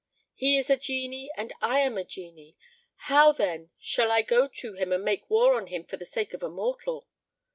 [0.33, 2.55] He is a Jinni and I am a Jinni:
[3.05, 6.33] how then shall I go to him and make war on him for the sake
[6.33, 7.07] of a mortal?"